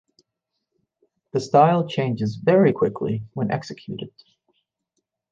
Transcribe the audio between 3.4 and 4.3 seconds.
executed.